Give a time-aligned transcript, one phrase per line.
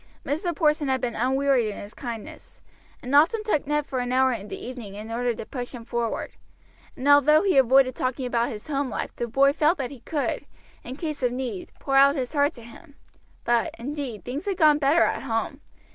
[0.25, 0.55] Mr.
[0.55, 2.59] Porson had been unwearied in his kindnesses,
[3.03, 5.85] and often took Ned for an hour in the evening in order to push him
[5.85, 6.31] forward,
[6.97, 10.47] and although he avoided talking about his home life the boy felt that he could,
[10.83, 12.95] in case of need, pour out his heart to him;
[13.43, 15.61] but, indeed, things had gone better at home.